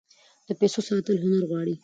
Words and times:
د 0.47 0.49
پیسو 0.59 0.79
ساتل 0.87 1.15
هنر 1.23 1.43
غواړي. 1.49 1.75